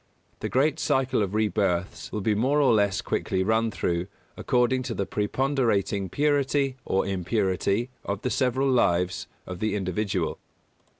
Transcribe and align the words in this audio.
The 0.39 0.49
great 0.49 0.79
circle 0.79 1.21
of 1.21 1.35
rebirths 1.35 2.11
will 2.11 2.21
be 2.21 2.33
more 2.33 2.59
or 2.59 2.73
less 2.73 3.01
quickly 3.01 3.43
run 3.43 3.69
through 3.69 4.07
according 4.35 4.81
to 4.89 4.95
the 4.95 5.05
preponderating 5.05 6.09
purity 6.09 6.75
or 6.85 7.05
impurity 7.05 7.91
of 8.03 8.23
the 8.23 8.31
several 8.31 8.67
lives 8.71 9.27
of 9.45 9.59
the 9.59 9.75
individual. 9.75 10.39